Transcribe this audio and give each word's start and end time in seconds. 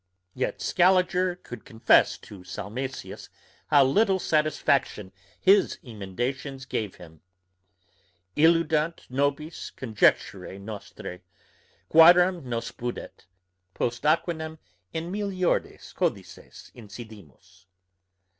Yet 0.33 0.61
Scaliger 0.63 1.35
could 1.35 1.63
confess 1.63 2.17
to 2.17 2.43
Salmasius 2.43 3.29
how 3.67 3.83
little 3.85 4.17
satisfaction 4.17 5.11
his 5.39 5.77
emendations 5.85 6.65
gave 6.65 6.95
him. 6.95 7.21
Illudunt 8.35 9.05
nobis 9.11 9.71
conjectureæ 9.77 10.59
nostræ, 10.59 11.21
quarum 11.87 12.49
nos 12.49 12.71
pudet, 12.71 13.27
posteaquam 13.75 14.57
in 14.91 15.11
meliores 15.11 15.93
codices 15.93 16.71
incidimus. 16.75 17.67